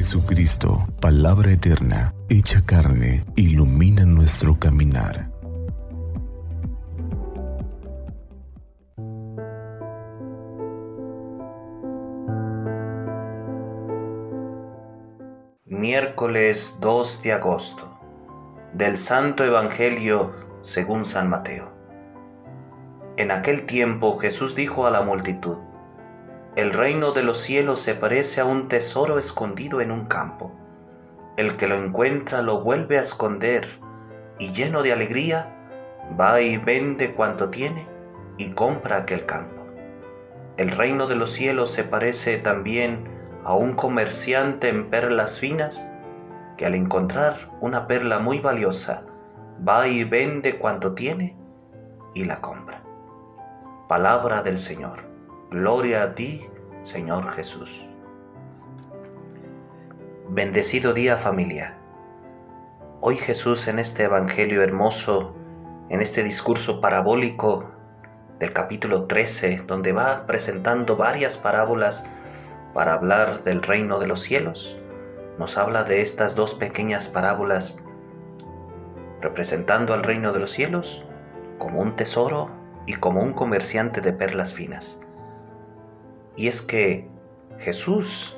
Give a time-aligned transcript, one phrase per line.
[0.00, 5.30] Jesucristo, palabra eterna, hecha carne, ilumina nuestro caminar.
[15.66, 18.00] Miércoles 2 de agosto
[18.72, 20.32] del Santo Evangelio
[20.62, 21.74] según San Mateo.
[23.18, 25.58] En aquel tiempo Jesús dijo a la multitud,
[26.56, 30.52] El reino de los cielos se parece a un tesoro escondido en un campo.
[31.36, 33.66] El que lo encuentra lo vuelve a esconder
[34.40, 35.56] y lleno de alegría
[36.18, 37.86] va y vende cuanto tiene
[38.36, 39.62] y compra aquel campo.
[40.56, 43.04] El reino de los cielos se parece también
[43.44, 45.86] a un comerciante en perlas finas
[46.56, 49.04] que al encontrar una perla muy valiosa
[49.66, 51.36] va y vende cuanto tiene
[52.12, 52.82] y la compra.
[53.88, 55.08] Palabra del Señor.
[55.50, 56.49] Gloria a ti,
[56.82, 57.86] Señor Jesús.
[60.30, 61.76] Bendecido día familia.
[63.02, 65.34] Hoy Jesús en este Evangelio hermoso,
[65.90, 67.70] en este discurso parabólico
[68.38, 72.06] del capítulo 13, donde va presentando varias parábolas
[72.72, 74.78] para hablar del reino de los cielos,
[75.38, 77.76] nos habla de estas dos pequeñas parábolas
[79.20, 81.04] representando al reino de los cielos
[81.58, 82.48] como un tesoro
[82.86, 84.98] y como un comerciante de perlas finas.
[86.36, 87.08] Y es que
[87.58, 88.36] Jesús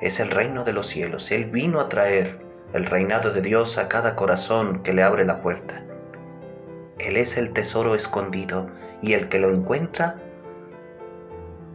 [0.00, 1.30] es el reino de los cielos.
[1.30, 2.40] Él vino a traer
[2.72, 5.84] el reinado de Dios a cada corazón que le abre la puerta.
[6.98, 8.68] Él es el tesoro escondido
[9.02, 10.16] y el que lo encuentra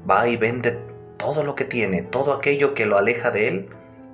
[0.09, 0.80] va y vende
[1.17, 3.69] todo lo que tiene, todo aquello que lo aleja de Él,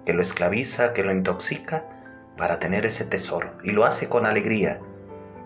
[0.05, 1.85] que lo esclaviza, que lo intoxica,
[2.37, 3.51] para tener ese tesoro.
[3.63, 4.79] Y lo hace con alegría,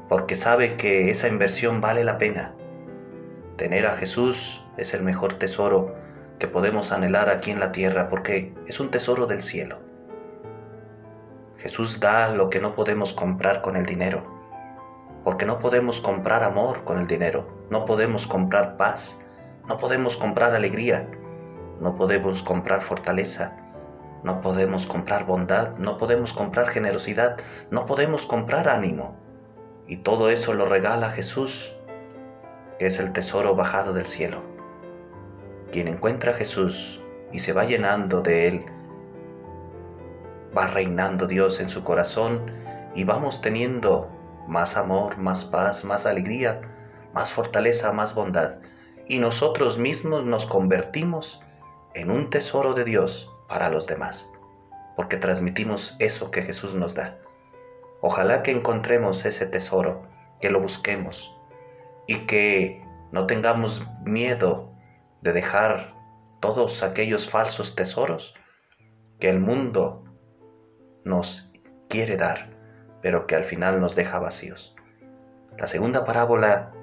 [0.08, 2.54] porque sabe que esa inversión vale la pena.
[3.58, 5.96] Tener a Jesús es el mejor tesoro
[6.40, 9.80] que podemos anhelar aquí en la tierra, porque es un tesoro del cielo.
[11.58, 14.24] Jesús da lo que no podemos comprar con el dinero,
[15.24, 19.20] porque no podemos comprar amor con el dinero, no podemos comprar paz,
[19.68, 21.10] no podemos comprar alegría,
[21.80, 23.56] no podemos comprar fortaleza,
[24.24, 27.38] no podemos comprar bondad, no podemos comprar generosidad,
[27.72, 29.16] no podemos comprar ánimo.
[29.88, 31.75] Y todo eso lo regala Jesús,
[32.80, 34.42] es el tesoro bajado del cielo.
[35.72, 38.66] Quien encuentra a Jesús y se va llenando de Él,
[40.56, 42.52] va reinando Dios en su corazón
[42.94, 44.10] y vamos teniendo
[44.48, 46.62] más amor, más paz, más alegría,
[47.14, 48.60] más fortaleza, más bondad.
[49.08, 51.42] Y nosotros mismos nos convertimos
[51.94, 54.30] en un tesoro de Dios para los demás,
[54.96, 57.18] porque transmitimos eso que Jesús nos da.
[58.02, 60.04] Ojalá que encontremos ese tesoro,
[60.42, 61.35] que lo busquemos
[62.08, 64.74] y que no tengamos miedo
[65.22, 65.96] de dejar
[66.40, 68.36] todos aquellos falsos tesoros
[69.20, 70.04] que el mundo
[71.04, 71.52] nos
[71.90, 72.50] quiere dar,
[73.02, 74.76] pero que al final nos deja vacíos.
[75.58, 76.74] La segunda parábola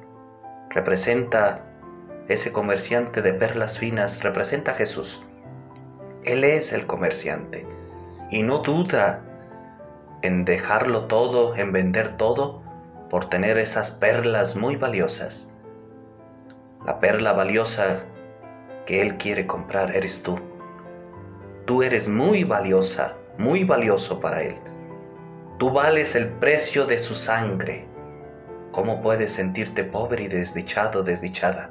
[0.70, 1.66] representa
[2.28, 5.22] ese comerciante de perlas finas representa a Jesús.
[6.24, 7.66] Él es el comerciante
[8.30, 9.24] y no duda
[10.22, 12.61] en dejarlo todo, en vender todo
[13.12, 15.50] por tener esas perlas muy valiosas.
[16.86, 17.98] La perla valiosa
[18.86, 20.40] que Él quiere comprar eres tú.
[21.66, 24.56] Tú eres muy valiosa, muy valioso para Él.
[25.58, 27.86] Tú vales el precio de su sangre.
[28.70, 31.70] ¿Cómo puedes sentirte pobre y desdichado, desdichada?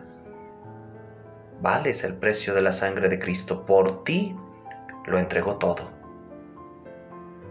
[1.60, 3.66] vales el precio de la sangre de Cristo.
[3.66, 4.36] Por ti
[5.08, 5.92] lo entregó todo.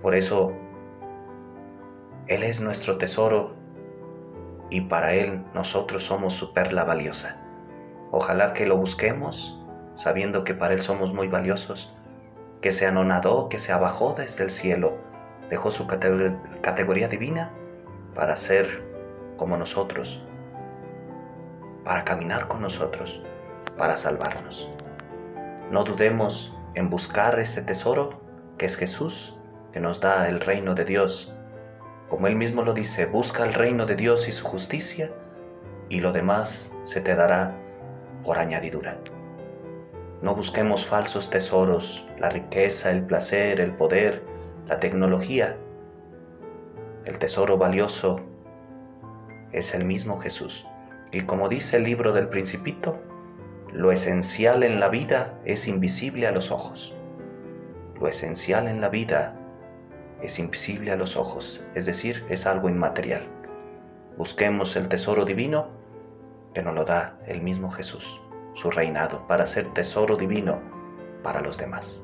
[0.00, 0.52] Por eso,
[2.28, 3.59] Él es nuestro tesoro
[4.70, 7.36] y para Él nosotros somos su perla valiosa.
[8.10, 9.60] Ojalá que lo busquemos
[9.94, 11.94] sabiendo que para Él somos muy valiosos,
[12.60, 14.98] que se anonadó, que se abajó desde el cielo,
[15.50, 17.52] dejó su categoría divina
[18.14, 18.84] para ser
[19.36, 20.24] como nosotros,
[21.84, 23.22] para caminar con nosotros
[23.80, 24.68] para salvarnos.
[25.70, 28.20] No dudemos en buscar este tesoro
[28.58, 29.38] que es Jesús,
[29.72, 31.34] que nos da el reino de Dios.
[32.10, 35.12] Como él mismo lo dice, busca el reino de Dios y su justicia,
[35.88, 37.56] y lo demás se te dará
[38.24, 38.98] por añadidura.
[40.20, 44.22] No busquemos falsos tesoros, la riqueza, el placer, el poder,
[44.66, 45.56] la tecnología.
[47.04, 48.20] El tesoro valioso
[49.52, 50.66] es el mismo Jesús.
[51.12, 53.00] Y como dice el libro del principito,
[53.72, 56.96] lo esencial en la vida es invisible a los ojos.
[58.00, 59.39] Lo esencial en la vida
[60.22, 63.28] es invisible a los ojos, es decir, es algo inmaterial.
[64.16, 65.68] Busquemos el tesoro divino
[66.54, 68.20] que nos lo da el mismo Jesús,
[68.54, 70.60] su reinado, para ser tesoro divino
[71.22, 72.02] para los demás.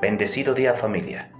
[0.00, 1.32] Bendecido día familia.